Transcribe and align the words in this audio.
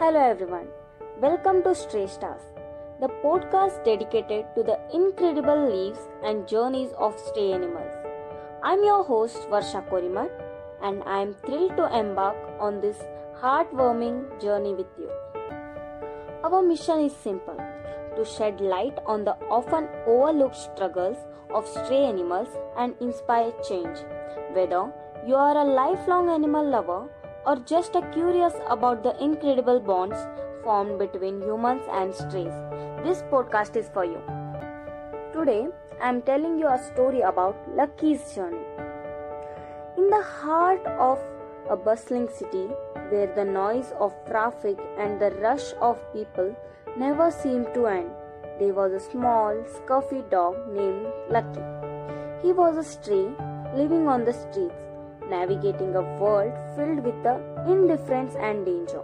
Hello 0.00 0.20
everyone. 0.20 0.68
Welcome 1.20 1.64
to 1.64 1.74
Stray 1.74 2.06
Stars, 2.06 2.42
the 3.00 3.08
podcast 3.22 3.84
dedicated 3.84 4.44
to 4.54 4.62
the 4.62 4.78
incredible 4.94 5.62
lives 5.70 5.98
and 6.22 6.46
journeys 6.46 6.92
of 6.96 7.18
stray 7.18 7.50
animals. 7.52 7.90
I'm 8.62 8.84
your 8.84 9.02
host 9.02 9.48
Varsha 9.50 9.82
Korimath 9.88 10.30
and 10.84 11.02
I'm 11.02 11.34
thrilled 11.34 11.76
to 11.78 11.88
embark 11.98 12.36
on 12.60 12.80
this 12.80 13.02
heartwarming 13.42 14.40
journey 14.40 14.72
with 14.72 14.86
you. 15.00 15.10
Our 16.44 16.62
mission 16.62 17.00
is 17.00 17.16
simple 17.16 17.60
to 18.14 18.24
shed 18.24 18.60
light 18.60 18.96
on 19.04 19.24
the 19.24 19.34
often 19.50 19.88
overlooked 20.06 20.54
struggles 20.54 21.16
of 21.52 21.66
stray 21.66 22.04
animals 22.04 22.46
and 22.76 22.94
inspire 23.00 23.50
change. 23.68 23.98
Whether 24.52 24.92
you 25.26 25.34
are 25.34 25.56
a 25.58 25.64
lifelong 25.64 26.30
animal 26.30 26.64
lover 26.70 27.08
or 27.48 27.56
just 27.68 27.94
a 27.94 28.02
curious 28.14 28.56
about 28.68 29.02
the 29.02 29.12
incredible 29.24 29.78
bonds 29.80 30.16
formed 30.62 30.98
between 30.98 31.40
humans 31.40 31.86
and 31.98 32.14
strays, 32.14 32.56
this 33.04 33.22
podcast 33.30 33.74
is 33.74 33.88
for 33.88 34.04
you. 34.04 34.20
Today, 35.32 35.68
I 36.02 36.10
am 36.10 36.20
telling 36.22 36.58
you 36.58 36.68
a 36.68 36.78
story 36.88 37.22
about 37.22 37.56
Lucky's 37.74 38.34
journey. 38.34 38.66
In 39.96 40.10
the 40.10 40.20
heart 40.20 40.84
of 41.08 41.18
a 41.70 41.76
bustling 41.76 42.28
city 42.28 42.66
where 43.12 43.32
the 43.34 43.46
noise 43.46 43.92
of 43.98 44.12
traffic 44.26 44.78
and 44.98 45.18
the 45.18 45.30
rush 45.46 45.72
of 45.80 45.96
people 46.12 46.54
never 46.98 47.30
seemed 47.30 47.72
to 47.72 47.86
end, 47.86 48.10
there 48.58 48.74
was 48.74 48.92
a 48.92 49.00
small, 49.00 49.54
scruffy 49.76 50.20
dog 50.28 50.54
named 50.74 51.06
Lucky. 51.30 51.64
He 52.42 52.52
was 52.52 52.76
a 52.76 52.84
stray 52.84 53.26
living 53.74 54.06
on 54.06 54.26
the 54.26 54.34
streets 54.34 54.87
navigating 55.30 55.94
a 55.94 56.02
world 56.20 56.52
filled 56.76 57.04
with 57.04 57.22
the 57.22 57.36
indifference 57.66 58.34
and 58.36 58.64
danger. 58.64 59.02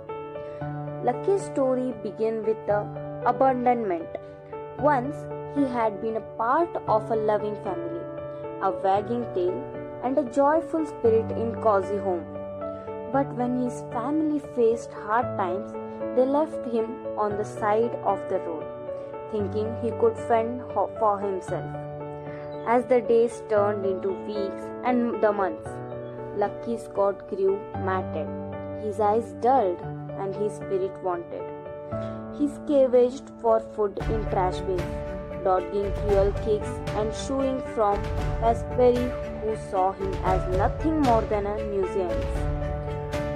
Lucky's 1.04 1.42
story 1.42 1.92
began 2.02 2.42
with 2.44 2.56
the 2.66 2.80
abandonment. 3.26 4.08
Once 4.78 5.16
he 5.54 5.64
had 5.64 6.00
been 6.00 6.16
a 6.16 6.28
part 6.38 6.74
of 6.88 7.10
a 7.10 7.16
loving 7.16 7.56
family, 7.56 8.00
a 8.62 8.70
wagging 8.70 9.24
tail, 9.34 9.56
and 10.02 10.18
a 10.18 10.30
joyful 10.30 10.84
spirit 10.86 11.30
in 11.32 11.54
cozy 11.62 11.96
home. 11.98 12.24
But 13.12 13.32
when 13.34 13.62
his 13.62 13.82
family 13.92 14.40
faced 14.56 14.92
hard 14.92 15.26
times, 15.38 15.72
they 16.16 16.24
left 16.24 16.66
him 16.72 17.06
on 17.16 17.36
the 17.36 17.44
side 17.44 17.94
of 18.04 18.18
the 18.28 18.38
road, 18.40 18.66
thinking 19.30 19.74
he 19.82 19.90
could 20.00 20.16
fend 20.28 20.62
for 20.72 21.20
himself. 21.20 21.70
As 22.66 22.84
the 22.86 23.00
days 23.00 23.42
turned 23.48 23.84
into 23.84 24.12
weeks 24.26 24.62
and 24.84 25.22
the 25.22 25.32
months, 25.32 25.68
Lucky's 26.36 26.88
coat 26.94 27.28
grew 27.28 27.58
matted, 27.84 28.28
his 28.84 28.98
eyes 28.98 29.32
dulled, 29.40 29.80
and 30.18 30.34
his 30.34 30.54
spirit 30.54 30.92
wanted. 31.02 31.42
He 32.36 32.48
scavenged 32.48 33.30
for 33.40 33.60
food 33.60 33.98
in 34.10 34.24
trash 34.30 34.58
bins, 34.60 34.82
dodging 35.44 35.92
cruel 35.92 36.32
kicks 36.44 36.72
and 36.96 37.14
shooing 37.14 37.60
from 37.74 38.02
Raspberry, 38.42 39.10
who 39.42 39.56
saw 39.70 39.92
him 39.92 40.12
as 40.24 40.56
nothing 40.56 41.00
more 41.02 41.22
than 41.22 41.46
a 41.46 41.56
nuisance. 41.66 42.26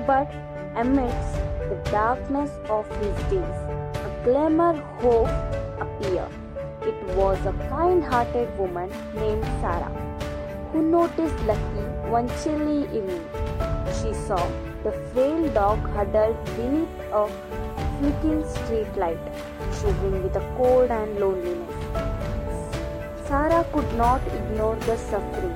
But 0.07 0.33
amidst 0.75 1.35
the 1.69 1.81
darkness 1.91 2.51
of 2.69 2.89
his 2.97 3.17
days, 3.31 3.61
a 4.09 4.21
glimmer 4.25 4.75
hope 5.01 5.29
appeared. 5.81 6.33
It 6.83 7.01
was 7.15 7.39
a 7.47 7.53
kind-hearted 7.69 8.59
woman 8.59 8.91
named 9.15 9.45
Sarah 9.61 9.93
who 10.73 10.83
noticed 10.83 11.39
Lucky 11.45 11.98
one 12.11 12.29
chilly 12.43 12.85
evening. 12.97 13.25
She 13.99 14.13
saw 14.15 14.41
the 14.83 14.93
frail 15.13 15.49
dog 15.53 15.79
huddled 15.95 16.37
beneath 16.57 16.89
a 17.13 17.29
flickering 17.99 18.45
street 18.49 18.97
light, 18.97 19.19
shivering 19.81 20.23
with 20.23 20.33
the 20.33 20.45
cold 20.57 20.91
and 20.91 21.21
loneliness. 21.21 21.75
Sarah 23.27 23.67
could 23.73 23.93
not 23.95 24.23
ignore 24.29 24.77
the 24.87 24.97
suffering 24.97 25.55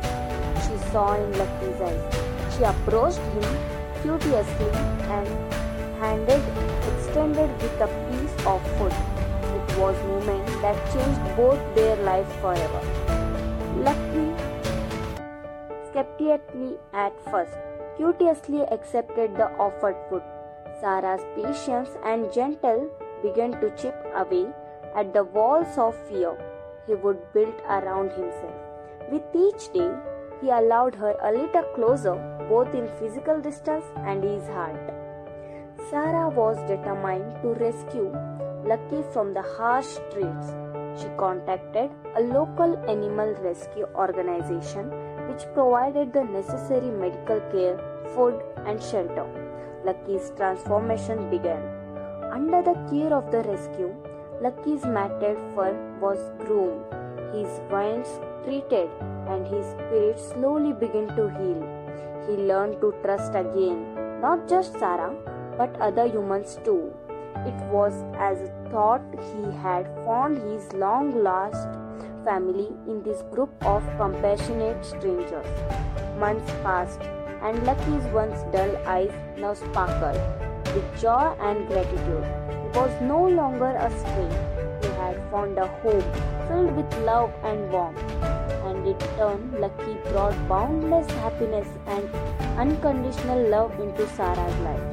she 0.64 0.76
saw 0.90 1.14
in 1.14 1.32
Lucky's 1.38 1.80
eyes. 1.80 2.54
She 2.54 2.64
approached 2.64 3.24
him 3.36 3.48
courteously 4.02 4.70
and 5.16 5.28
handed 6.04 6.42
extended 6.92 7.50
with 7.62 7.80
a 7.80 7.90
piece 8.10 8.46
of 8.46 8.60
food. 8.76 8.92
It 9.56 9.78
was 9.78 9.96
moment 10.12 10.46
that 10.60 10.76
changed 10.92 11.36
both 11.36 11.60
their 11.74 11.96
lives 11.96 12.32
forever. 12.42 12.82
Lucky 13.78 14.51
skeptically 15.92 16.76
at 16.92 17.12
first, 17.30 17.52
courteously 17.98 18.62
accepted 18.62 19.36
the 19.36 19.48
offered 19.58 19.96
food. 20.08 20.22
Sarah's 20.80 21.22
patience 21.36 21.90
and 22.04 22.32
gentle 22.32 22.88
began 23.22 23.52
to 23.60 23.70
chip 23.76 23.94
away 24.14 24.46
at 24.96 25.12
the 25.12 25.24
walls 25.24 25.78
of 25.78 25.94
fear 26.08 26.36
he 26.86 26.94
would 26.94 27.20
build 27.32 27.54
around 27.68 28.10
himself. 28.10 28.54
With 29.10 29.22
each 29.34 29.72
day, 29.72 29.90
he 30.40 30.48
allowed 30.48 30.94
her 30.96 31.14
a 31.22 31.30
little 31.30 31.62
closer, 31.74 32.16
both 32.48 32.74
in 32.74 32.88
physical 32.98 33.40
distance 33.40 33.84
and 33.98 34.24
his 34.24 34.44
heart. 34.48 34.92
Sarah 35.90 36.28
was 36.28 36.56
determined 36.68 37.40
to 37.42 37.54
rescue 37.64 38.10
Lucky 38.64 39.02
from 39.12 39.34
the 39.34 39.42
harsh 39.42 39.86
streets. 39.86 40.52
She 40.96 41.08
contacted 41.16 41.90
a 42.16 42.22
local 42.22 42.76
animal 42.88 43.34
rescue 43.42 43.86
organization 43.94 44.90
which 45.32 45.44
provided 45.54 46.12
the 46.12 46.24
necessary 46.24 46.90
medical 47.02 47.40
care, 47.52 47.78
food, 48.14 48.40
and 48.66 48.82
shelter. 48.82 49.26
Lucky's 49.84 50.30
transformation 50.36 51.30
began. 51.30 51.62
Under 52.30 52.60
the 52.62 52.74
care 52.90 53.12
of 53.14 53.30
the 53.30 53.42
rescue, 53.42 53.94
Lucky's 54.42 54.84
matted 54.84 55.38
fur 55.54 55.72
was 56.00 56.20
groomed, 56.38 56.84
his 57.34 57.60
wounds 57.70 58.10
treated, 58.44 58.90
and 59.26 59.46
his 59.46 59.66
spirit 59.72 60.18
slowly 60.18 60.72
began 60.72 61.08
to 61.16 61.28
heal. 61.38 61.62
He 62.26 62.36
learned 62.50 62.80
to 62.82 62.94
trust 63.02 63.34
again, 63.34 64.20
not 64.20 64.48
just 64.48 64.78
Sarah, 64.78 65.14
but 65.56 65.80
other 65.80 66.06
humans 66.06 66.58
too. 66.64 66.92
It 67.46 67.58
was 67.76 68.04
as 68.16 68.42
a 68.42 68.52
thought 68.70 69.02
he 69.30 69.50
had 69.64 69.86
found 70.04 70.36
his 70.50 70.72
long 70.74 71.22
lost 71.24 71.68
family 72.24 72.68
in 72.86 73.02
this 73.02 73.22
group 73.32 73.50
of 73.64 73.82
compassionate 73.96 74.84
strangers. 74.84 75.46
Months 76.18 76.50
passed, 76.62 77.00
and 77.42 77.62
Lucky's 77.64 78.04
once 78.14 78.42
dull 78.52 78.76
eyes 78.86 79.12
now 79.36 79.54
sparkled 79.54 80.20
with 80.74 81.00
joy 81.00 81.34
and 81.40 81.66
gratitude. 81.68 82.24
He 82.50 82.78
was 82.78 82.90
no 83.02 83.26
longer 83.26 83.70
a 83.76 83.90
stray. 83.98 84.30
He 84.82 84.88
had 85.00 85.16
found 85.30 85.58
a 85.58 85.66
home 85.66 86.04
filled 86.48 86.76
with 86.76 86.98
love 87.04 87.32
and 87.42 87.70
warmth. 87.70 88.00
And 88.64 88.86
in 88.86 88.98
turn, 89.16 89.60
Lucky 89.60 89.94
brought 90.10 90.36
boundless 90.48 91.10
happiness 91.22 91.68
and 91.86 92.08
unconditional 92.58 93.48
love 93.48 93.78
into 93.80 94.08
Sarah's 94.10 94.58
life. 94.60 94.88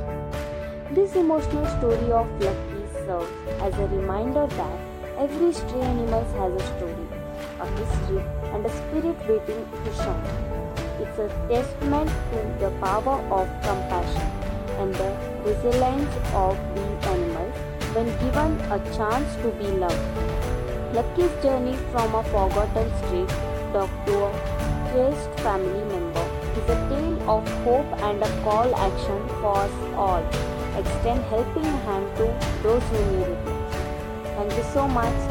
This 0.92 1.16
emotional 1.16 1.68
story 1.78 2.12
of 2.12 2.28
Lucky 2.42 2.84
serves 3.06 3.32
as 3.62 3.74
a 3.78 3.88
reminder 3.88 4.48
that 4.48 4.80
every 5.18 5.54
stray 5.54 5.82
animal 5.82 6.24
has 6.24 6.62
a 6.62 6.66
story, 6.78 7.19
a 7.60 7.68
history, 7.78 8.24
and 8.54 8.66
a 8.66 8.70
spirit 8.70 9.18
waiting 9.28 9.66
to 9.84 9.94
shine. 9.94 10.60
It's 11.02 11.20
a 11.20 11.30
testament 11.50 12.10
to 12.32 12.40
the 12.60 12.72
power 12.82 13.18
of 13.32 13.48
compassion 13.64 14.30
and 14.80 14.94
the 14.96 15.12
resilience 15.46 16.16
of 16.34 16.58
these 16.76 17.08
animals 17.08 17.56
when 17.94 18.08
given 18.24 18.52
a 18.72 18.80
chance 18.96 19.36
to 19.44 19.50
be 19.60 19.68
loved. 19.84 20.00
Lucky's 20.94 21.32
journey 21.44 21.76
from 21.92 22.16
a 22.16 22.24
forgotten 22.24 22.90
street 23.00 23.30
dog 23.74 23.90
to 24.06 24.26
a 24.26 24.32
cherished 24.92 25.40
family 25.40 25.84
member 25.94 26.26
is 26.58 26.70
a 26.76 26.78
tale 26.90 27.30
of 27.30 27.48
hope 27.64 27.92
and 28.10 28.24
a 28.24 28.42
call 28.44 28.76
action 28.76 29.28
for 29.42 29.58
us 29.58 29.76
all. 29.96 30.24
Extend 30.78 31.24
helping 31.26 31.72
hand 31.88 32.08
to 32.18 32.26
those 32.64 32.84
who 32.84 33.00
need 33.12 33.28
it. 33.28 33.60
Thank 34.36 34.56
you 34.58 34.64
so 34.74 34.88
much 34.88 35.30